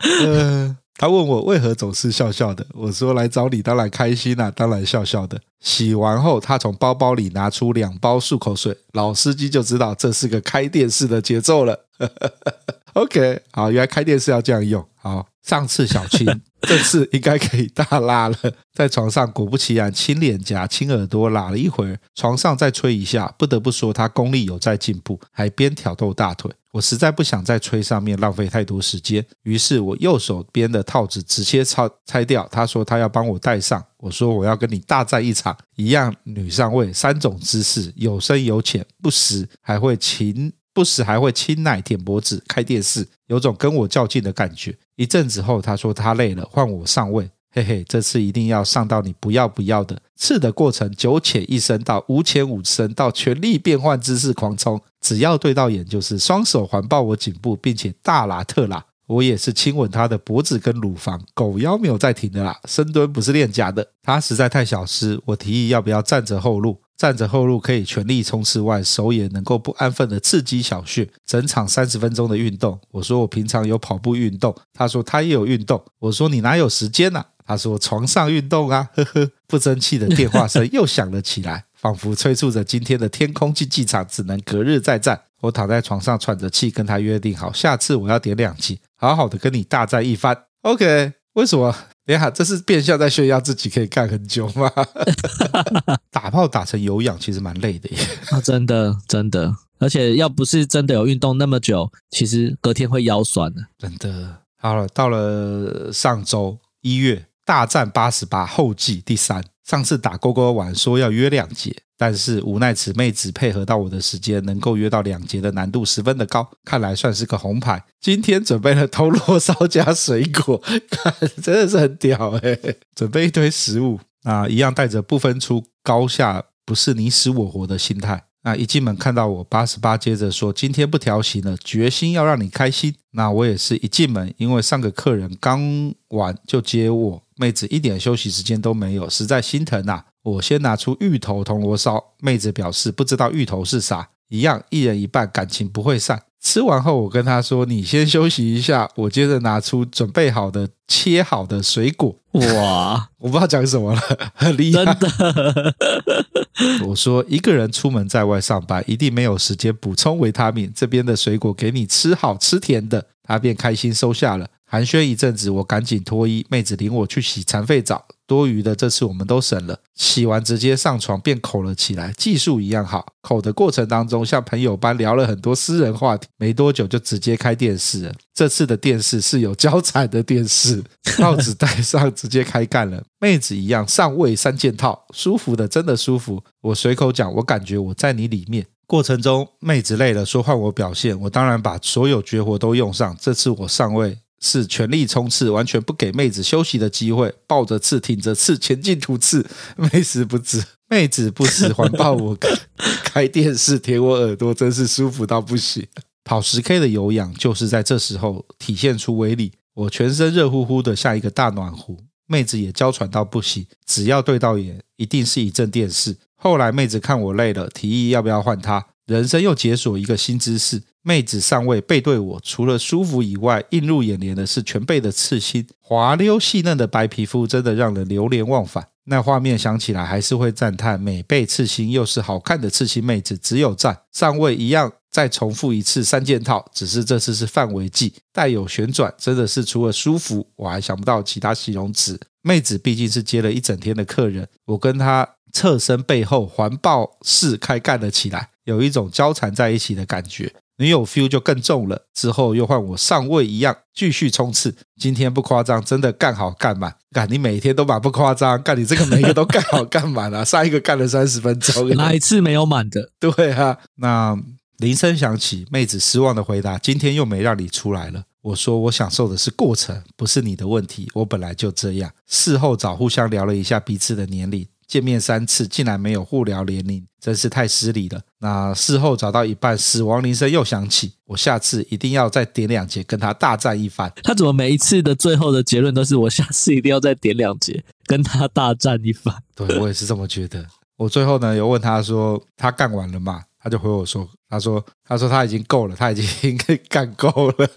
[0.24, 5.40] 呃他问我为何总是笑笑的，我说来找你当然开心啊，当然笑笑的。
[5.60, 11.86] 洗完后，他从包包里拿出两包漱口水，老司机就知道这是个开电视的节奏了。
[12.94, 14.86] OK，好，原来开电视要这样用。
[15.04, 16.26] 好，上次小亲。
[16.62, 18.36] 这次应该可以大拉了，
[18.72, 26.50] 在床上果不其然亲脸颊、亲耳朵，拉了一会儿，床上再吹一下，不得不说他功力有在进步，还边挑逗大腿。
[26.72, 32.48] 我实在不想在吹上面浪费太多时间，于是我右手边的套子直接拆拆掉。
[32.50, 40.50] 他说他要帮我戴上，我说我要跟你大战一场，一样女上位，三种姿势，有深有浅，不时还会亲。
[40.74, 44.76] 不时还会亲奶、舔脖子、开电视，有种跟我较劲的感觉。
[44.96, 47.30] 一阵子后，他说他累了，换我上位。
[47.52, 49.96] 嘿嘿，这次一定要上到你不要不要的。
[50.16, 58.84] 刺的过程九浅一深到五浅五深，到全力变换姿势狂冲，只要对到眼就是双手环抱我颈部，并且大拉特拉。
[59.06, 62.58] 我也是亲吻他的脖子跟乳房，狗腰没有再停的啦。
[62.64, 65.20] 深蹲不是练假的，他实在太小只。
[65.26, 66.80] 我提议要不要站着后路。
[66.96, 71.08] 站着后路可以全力冲刺外，手也能够不安分的刺激小穴。
[71.26, 75.84] 整场三十分钟的运动，我说我平常有跑步运动，他说他也有运动。
[75.98, 77.26] 我说你哪有时间呢、啊？
[77.46, 79.30] 他说床上运动啊，呵呵。
[79.46, 85.20] 不争气的电话声 又响了起来，仿佛催促着今天的天空竞技场只能隔日再战。
[85.42, 90.44] 我躺在床上喘着气，跟他约定好，下次我要点两集，好好的跟你大战一番。
[90.62, 91.74] OK，为什么？
[92.06, 94.70] 你看，这是变相在炫耀自己可以干很久吗？
[96.12, 97.96] 打炮打成有氧，其实蛮累的耶。
[98.30, 103.62] 啊，真的，真的，而且要不是真的有运动那么久，其实隔天会腰酸的。
[103.78, 104.42] 真的。
[104.58, 109.42] 好了，到了上周一月，大战八十八后记第三。
[109.64, 111.74] 上次打勾勾完说要约两节。
[111.96, 117.84] 但是无奈此妹子配合到我的时间，能够约到两节的难度十分的高，看来算是个红牌。
[118.00, 122.58] 今天准备了铜锣烧加水果， 看真的是很屌哎！
[122.96, 128.24] 准备一堆食物啊，一样带着不分出高下，不是你死我活的心态。
[128.42, 132.92] 那一进门看到我八十八，接着说今天不调型了，决心要让你开心。
[133.12, 140.04] 那我也是一进门，因为上个客人刚完就接我，妹子一点休息时间都没有，实在心疼啊。
[140.22, 146.22] 我先拿出芋头铜锣烧，妹子表示不知道芋头是啥，一样一人一半，感情不会散。
[146.40, 152.14] 吃完后，我跟她说：“你先休息一下。”我接着拿出准备好的切好的水果。
[152.32, 154.00] 哇， 我不知道讲什么了，
[154.34, 154.84] 很厉害。
[154.84, 155.74] 真的。
[156.86, 160.70] 我说：“一个人出门在外上班，一定没有时间补充维他命。
[160.74, 164.46] 这边的水果给你吃，好吃甜的。”她便开心收下了。
[164.74, 168.06] 寒暄一阵子，我赶紧脱衣，妹子领我去洗残废澡。
[168.26, 169.78] 多余的这次我们都省了。
[169.94, 173.06] 洗完直接上床便口了起来，技术一样好。
[173.20, 176.26] 口的过程当中，像朋友般聊了很多私人话题。
[176.38, 178.12] 没多久就直接开电视了。
[178.34, 183.00] 这次的电视是有交产的电视，套子戴上直接开干了。
[183.20, 186.42] 妹子一样上位三件套，舒服的真的舒服。
[186.62, 188.66] 我随口讲，我感觉我在你里面。
[188.88, 193.16] 过程中妹子累了，说换我表现，我当然把所有绝活都用上。
[193.20, 194.18] 这次我上位。
[194.44, 199.44] 是全力冲刺，完全不给妹子休息的机会，抱着刺，挺着刺，前进突刺，
[199.76, 202.36] 妹子不止，妹子不死环抱我，
[203.02, 205.86] 开电视舔我耳朵，真是舒服到不行。
[206.22, 216.16] 跑十 K 的有氧就是在这时候体现出威力，我全身热乎乎的像一个大暖壶，妹子也娇喘到不行，只要对到眼，一定是一阵电视。
[216.36, 220.82] 后来妹子看我累了，提议要不要换她，人生又解锁一个新姿势。
[221.02, 228.88] 妹子上位背对我，除了舒服以外，映入眼帘的是全背的刺青，滑溜细嫩的白皮肤，真的让人流连忘返。
[229.04, 233.94] 那画面想起来还是会赞叹：美背刺青又是好看的刺青妹子，只有赞。
[234.12, 242.18] 上位一样，再重复一次三件套，只是这次是范围技，带有旋转，真的是除了舒服，我还想不到其他形容词。
[242.40, 250.52] 妹子毕竟是接了一整天的客人，我跟她侧身背后环抱式开干了起来，有一种交缠在一起的感觉。
[250.78, 254.74] 女友 feel 就更重了，之后又换我上位一样继续冲刺。
[254.98, 256.96] 今天不夸张，真的干好干满。
[257.12, 260.42] 干你每天都满不夸张，干你这个每个都干好干满啊！
[260.44, 263.12] 上一个干了三十分钟，哪一次没有满的？
[263.20, 263.78] 对啊。
[263.98, 264.36] 那
[264.78, 271.08] 铃声响起，妹子失望的回答：“今天又没让你出来了。”我说：“我享受的是过程，不是你的问题。
[271.14, 274.66] 我本来就这样。”事后找互相聊了一下彼此的年龄。
[274.86, 278.20] 见面三次，竟然没有互聊年龄，真是太失礼了。
[278.38, 284.12] 那事后找到一半，死亡铃声又响起，我下次一定要再点两节，跟他大战一番。
[284.22, 289.34] 他怎么每一次的最后的结论都是我下次一定要再点两节，跟他大战一番？
[289.54, 290.66] 对，我也是这么觉得。
[290.96, 293.42] 我最后呢，有问他说他干完了吗？
[293.58, 296.56] 他就回我说，他说他说他已经够了，他已经
[296.88, 297.68] 干够了，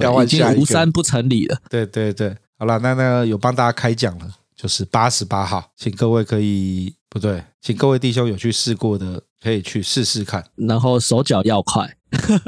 [0.00, 0.46] 要换下一个。
[0.52, 1.58] 已经无三不成理了。
[1.68, 4.26] 对对对，好了，那那有帮大家开奖了。
[4.56, 10.44] 就是八十八号，请各位可以不对，请各位弟兄有去试过的，可以去试试看。
[10.54, 11.96] 然后手脚要快，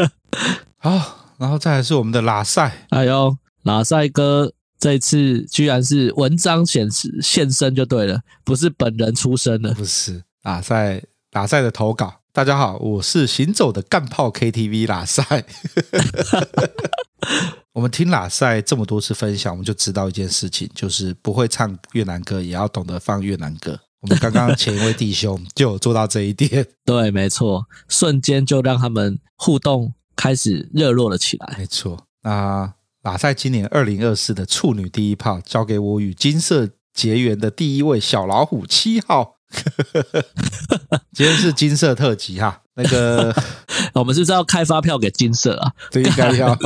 [0.78, 12.22] 好，然后再来是我们的拉塞，哎呦，拉塞哥这次居然是文章显示现身就对了，不是本人出身的，不是拉塞拉塞的投稿。
[12.32, 15.44] 大家好，我是行走的干炮 KTV 拉赛。
[17.78, 23.78] 我们听喇塞这么多次分享，我们就知道一件事情，就是不会唱越南歌，也要懂得放越南歌。
[24.02, 31.54] 我们刚刚前一位弟兄就有做到这一点，对，没错，瞬间就让他们互动开始热络了起来。
[31.56, 39.37] 没错，那喇塞今年二零二四的处女第一炮，交给我与金色结缘的第一位小老虎七号。
[41.12, 43.34] 今天是金色特辑哈，那个
[43.94, 45.72] 我们是不是要开发票给金色啊？
[45.90, 46.56] 这应该要。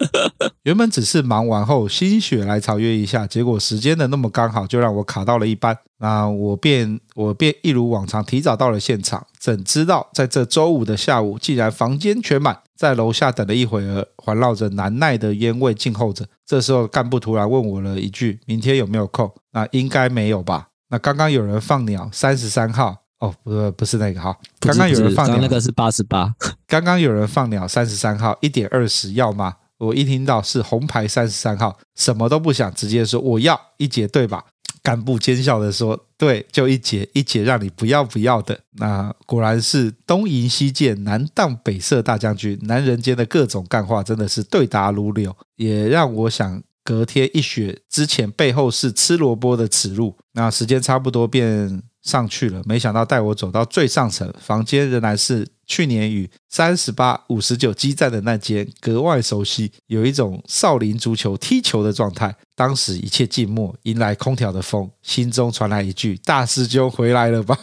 [0.64, 5.76] 原本只是忙完后心血来潮约一下，结果时间的那么刚好，就让我卡到了一班。
[5.98, 16.26] 那我便我便一如往常提早到了现场，怎知道在这周五的下午，竟然房间全满，在楼下等了一会儿，环绕着难耐的烟味静候着。
[16.46, 20.68] 这时候干部突然问我了一句：“明天有没有空？”那应该没有吧？
[20.92, 26.34] 那刚刚有人放鸟三十三号哦，不不是那个哈，刚刚有人放鸟，那个是八十八。
[26.66, 29.54] 刚刚有人放鸟三十三号一点二十要吗？
[29.78, 34.44] 我一听到是红牌三十三号，什么都不想，直接说我要一节对吧？
[34.82, 46.62] 干部奸笑的说：“对，就一节，一节让你不要不要的。”那果然是东迎西见，南荡北射大将军，男人间的各种干话真的是对答如流，也让我想。
[46.84, 62.36] 隔天一雪之前背后是吃萝卜的耻辱，那时间差不多便上去了，没想到带我走到最上层，房间仍然是去年与三十八五十九激战的那间，格外熟悉，有一种少林足球踢球的状态。
[62.54, 67.56] 当时一切静默，迎来空调的风，心中传来一句：“大师兄回来了吧？”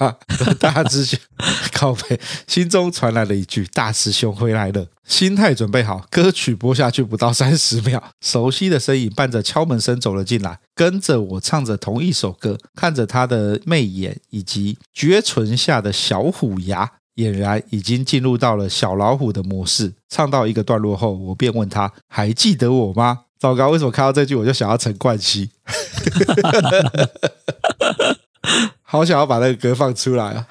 [0.60, 1.20] 大师兄
[1.72, 16.94] 靠背，心中传来了一句：“大师兄回来了。”心态准备好，歌曲播下去不到三十秒，熟悉的身影伴着敲门声走了进来，跟着我唱着同一首歌，看着他的媚眼以及绝唇下的小虎牙。
[17.20, 19.94] 俨然已经进入到了小老虎的模式。
[20.08, 25.50] 唱到一个段落后，我便问他：“还记得我吗？”糟糕，为什么看到这句我就想要陈冠希？
[28.82, 30.48] 好想要把那个歌放出来啊！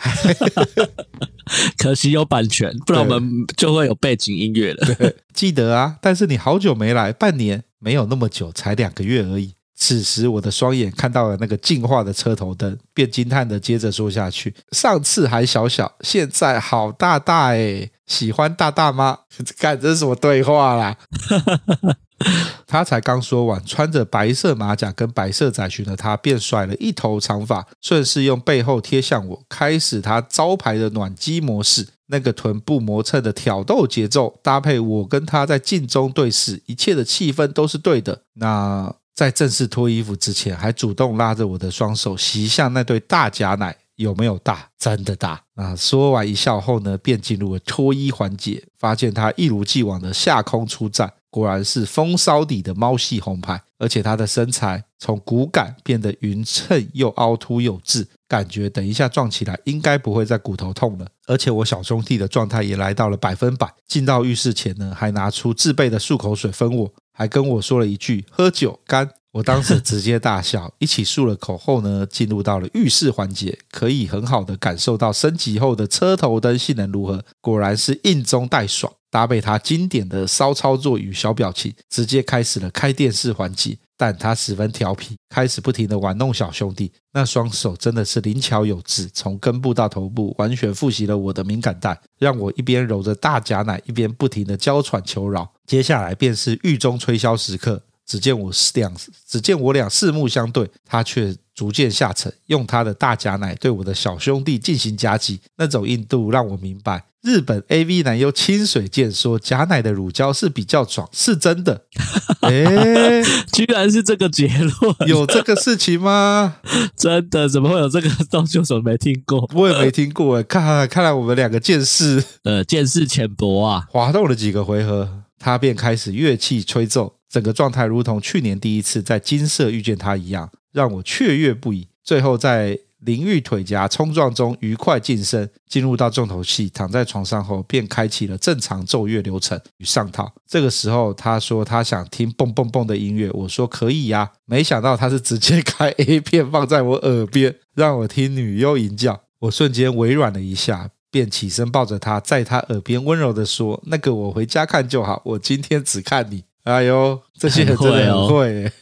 [1.77, 4.95] 可惜有版权，不然我们就会有背景音乐了。
[4.95, 9.55] 对，记得啊，但是你好久没来，半年没有那么久，才两个月而已。
[9.81, 19.21] 此时我的双眼看到了那个进化的车头灯，便惊叹的接着说下去：上次还小小，现在好大大诶，喜欢大大吗？
[19.57, 20.97] 看这是什么对话啦？
[22.67, 31.87] 他才刚说完，穿着白色马甲跟白色窄裙的他，便甩了一头长发，顺势用背后贴向我，开始他招牌的暖机模式。
[32.11, 38.23] 那个臀部磨蹭的挑逗节奏，搭配我跟他在镜中对视，一切的气氛都是对的。
[38.37, 44.71] 那在正式脱衣服之前，还主动拉着我的双手，袭向那对大假奶，有没有大？
[44.79, 45.43] 真的大。
[45.57, 51.13] 啊说完一笑后呢，便进入了脱衣环节，发现他一如既往的下空出战。
[51.31, 61.07] 果然是风骚底的猫系红牌，而且他的身材从骨感变得匀称又凹凸有致，感觉等一下撞起来应该不会再骨头痛了。
[61.27, 69.11] 而且我小兄弟的状态也来到了百分百，进到浴室前呢，还拿出自备的漱口水分我，还跟我说了一句“喝酒干”。
[69.33, 77.25] 我当时直接大笑，一起漱了口后呢，进入到了浴室环节，可以很好的感受到升级后的车头灯性能如何。
[77.41, 78.93] 果然是硬中带爽。
[79.11, 83.79] 搭配它经典的骚操作与小表情，直接开始了开电视环节。
[83.99, 95.53] 但他十分调皮，开始不停的玩弄小兄弟，那双手真的是灵巧有致，从根部到头部完全复习了我的敏感带，让我一边揉着大假奶，一边不停的娇喘求饶。
[95.67, 97.83] 接下来便是狱中吹箫时刻。
[98.09, 98.93] 只见我两，
[99.29, 111.85] 只见我俩四目相对，他却逐渐下沉，用他的大假奶对我的小兄弟进行夹击，那种硬度让我明白，日本 AV 男优清水健说假奶的乳胶是比较爽，是真的。
[112.41, 116.57] 哎，居然是这个结论，有这个事情吗？
[116.97, 117.47] 真的？
[117.47, 118.59] 怎么会有这个东西？
[118.59, 119.47] 我怎么没听过？
[119.53, 120.43] 我也没听过。
[120.45, 123.85] 看，看来我们两个见识，呃，见识浅薄啊。
[123.91, 127.18] 滑动了几个回合，他便开始乐器吹奏。
[127.31, 131.89] 整个状态如同去年第一次在金色遇见他一样，让我雀跃不已。
[132.03, 140.33] 最后在淋浴腿夹冲撞中愉快晋升，进入到重头戏，躺在床上后便开启了正常奏乐流程与上套。
[140.49, 144.33] 这个时候他说他想听蹦蹦蹦的音乐，我说可以呀。
[144.47, 149.21] 没想到他是直接开 A 片放在我耳边，让我听女优吟叫。
[149.41, 158.73] 我瞬间微软了一下，便起身抱着他，在他耳边温柔地说：“那个我回家看就好，我今天只看你。”哎呦，这些人真的很会，欸。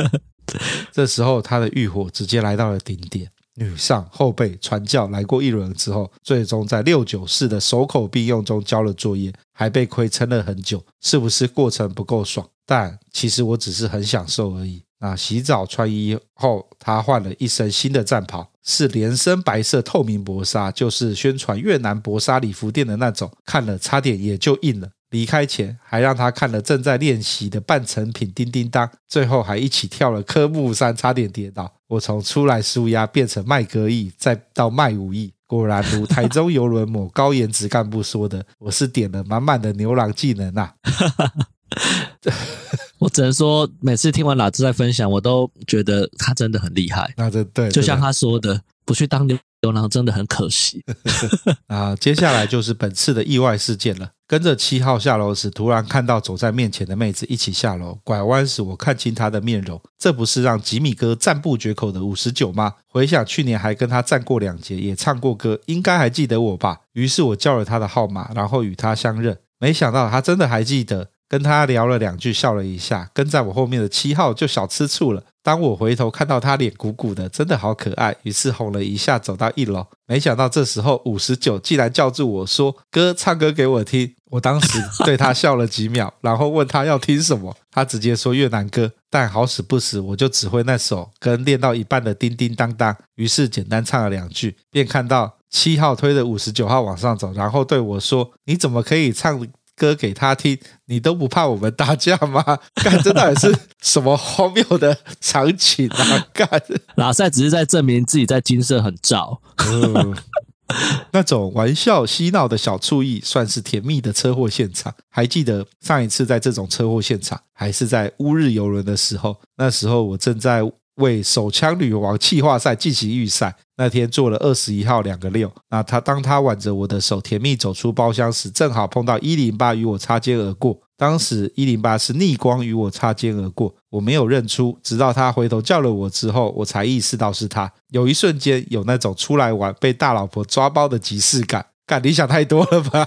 [0.92, 12.46] 这时候他的欲火直接来到了顶点，女上后背传教来过一轮之后，最终在六九式的手口并用中交了作业，还被亏撑了很久，是不是过程不够爽？
[12.66, 14.82] 但其实我只是很享受而已。
[14.98, 24.88] 啊洗澡穿衣后，他换了一身新的战袍，是连身白色透明薄纱，就是宣传越南薄纱礼服店的那种，看了差点也就硬了。
[25.10, 31.72] 离开前还让他看了正在练习的半成品叮叮当，最后还一起跳了科目三，差点跌倒。
[31.88, 40.74] 我从出来纾压变成卖歌艺，再到卖武艺，果然如台中邮轮某高颜值干部说的， 我是点了满满的牛郎技能啊！
[42.98, 47.12] 我只能说，每次听完老师在分享，我都觉得他真的很厉害。
[47.16, 50.84] 那这对，就像他说的，不去当牛牛郎真的很可惜
[51.66, 51.96] 啊！
[51.96, 54.10] 接下来就是本次的意外事件了。
[54.28, 57.98] 跟着七号下楼时，突然看到走在面前的妹子一起下楼。
[58.04, 62.74] 拐弯时，我看清她的面容，这不是让吉米哥赞不绝口的五十九吗？
[62.88, 66.80] 回想去年还跟他站过两节，也唱过歌，应该还记得我吧？
[66.92, 69.38] 于是我叫了他的号码，然后与他相认。
[69.58, 71.08] 没想到他真的还记得。
[71.28, 75.22] 跟他聊了两句，笑了一下，跟在我后面的七号就小吃醋了。
[75.42, 79.86] 当我回头看到他脸鼓鼓的，真的好可爱，于是哄了一下，走到一楼。
[80.08, 88.90] 没想到这时候五十九竟然叫住我说：“哥，唱歌给我听。”我当时对他笑了几秒， 然后问他要听什么，他直接说越南歌。
[89.08, 99.40] 但好死不死，我就只会那首跟练到一半的叮叮当当，于是简单唱了两句，便看到七号推着五十九号往上走，然后对我说：“你怎么可以唱？”
[99.76, 102.42] 歌给他听，你都不怕我们打架吗？
[102.82, 106.26] 干，这到底是什么荒谬的场景啊！
[106.32, 106.48] 干，
[106.96, 109.40] 老赛只是在证明自己在金色很照。
[109.68, 110.16] 嗯，
[111.12, 114.92] 那种玩笑嬉闹的小醋意，算是甜蜜的车祸现场。
[115.10, 120.62] 还记得上一次在这种车祸现场，还是在乌日游轮的时候，那时候我正在
[120.96, 130.80] 为手枪女王气化赛进行预赛，那天坐了二十一号两个六，那他当他挽着我的手甜蜜走出包厢时，正好碰到一零八与我擦肩而过。
[130.96, 137.70] 当时一零八是逆光与我擦肩而过，我没有认出，直到他回头叫了我之后，我才意识到是他。
[137.90, 143.06] 有一瞬间有那种出来玩被大老婆抓包的即视感，干，你想太多了吧？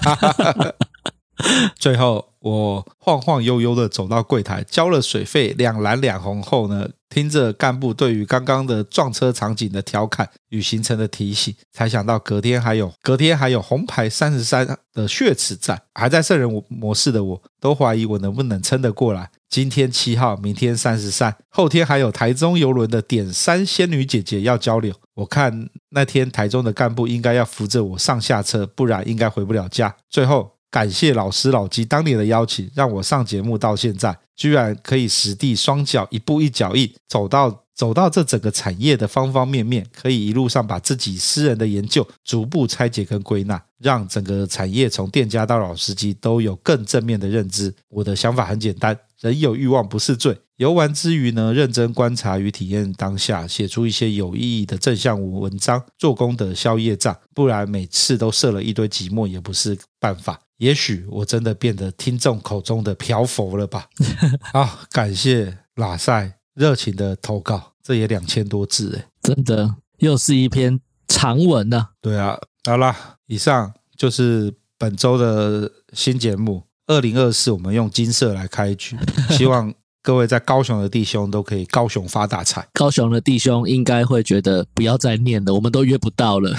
[1.79, 19.31] 最后，我晃晃悠悠的走到柜台，交了水费，两蓝两红后呢，听着干部对于刚刚的撞车场景的调侃与行程的提醒，才想到隔天还有隔天还有红牌三十三的血池站，还在圣人模式的我都怀疑我能不能撑得过来。
[19.49, 29.95] 今天七号，明天三十三，后天还有台中游轮的点三仙女姐姐要交流，我看那天台中的干部应该要扶着我上下车，不然应该回不了家。
[30.09, 30.58] 最后。
[30.71, 47.73] 感谢老师老鸡当年的邀请，让我上节目到现在，居然可以实地双脚一步一脚印走到走到这整个产业的方方面面，可以一路上把自己私人的研究逐步拆解跟归纳，让整个产业从店家到老司机都有更正面的认知。
[47.87, 50.37] 我的想法很简单，人有欲望不是罪。
[50.57, 57.17] 游玩之余呢，认真观察与体验当下，写出一些有意义的正向文章，做功德消业障。
[57.33, 60.41] 不然每次都设了一堆寂寞，也不是办法。
[60.59, 63.89] 也许我真的变得听众口中的漂佛了吧？
[64.53, 71.89] 啊，感谢拉塞热情的投稿，这也两千多字哎，真的又是一篇长文呢、啊。
[72.01, 76.63] 对啊，好啦，以上就是本周的新节目。
[76.87, 78.97] 二零二四，我们用金色来开局，
[79.29, 82.65] 希望各位在高雄的弟兄都可以高雄发大财。
[82.73, 86.55] 高雄的弟兄应该会觉得不要再念了，我们都约不到了。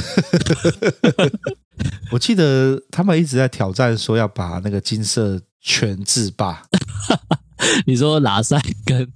[2.12, 6.62] 我记得他们一直在挑战说要把那个金色全制霸。
[7.86, 9.06] 你说拉塞跟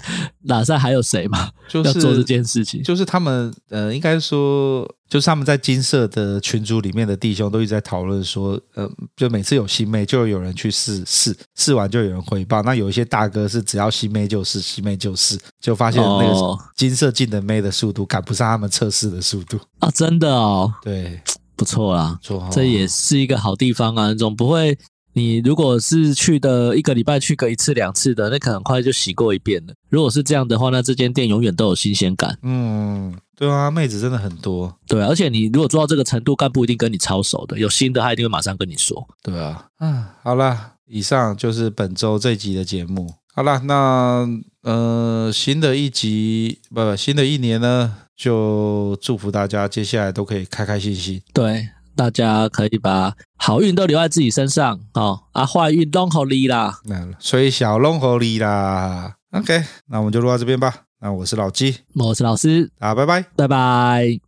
[0.44, 1.50] 拉塞还有谁吗？
[1.68, 12.62] 就是要做这件事情，就是他们呃，应该说就是他们在金色的群组里面的弟兄都一直在讨论说，呃，就每次有新妹就有人去试试，试完就有人回报。
[12.62, 19.90] 那有一些大哥是只要新妹就试，新妹就试，就发现那个金色进的妹的速度赶不上他们测试的速度啊！
[19.90, 21.20] 真的哦，对。
[21.56, 24.12] 不错啦，错哦，这也是一个好地方啊。
[24.12, 24.76] 总不会，
[25.14, 29.72] 你如果是去的一个礼拜去个一次两次的，那可能很快就洗过一遍了。
[29.88, 32.36] 如果是这样的话，那这间店永远都有新鲜感。
[32.42, 34.76] 嗯，对啊，妹子真的很多。
[34.86, 39.06] 对啊，而且你如果做到这个程度，干部一定跟你超熟的，有新的他一定会马上跟你说。
[39.22, 43.14] 对啊，嗯，好啦，以上就是本周这集的节目。
[43.34, 44.28] 好啦，那
[44.62, 47.96] 呃，新的一集不不，新的一年呢？
[48.16, 51.20] 就祝福大家接下来都可以开开心心。
[51.32, 56.80] 对，大家可以把好运都留在自己身上哦，啊，坏运弄好你啦，
[57.18, 59.14] 虽小弄好你啦。
[59.32, 60.82] OK，那我们就录到这边吧。
[61.00, 64.23] 那我是老鸡，我是老师，啊，拜拜，拜拜。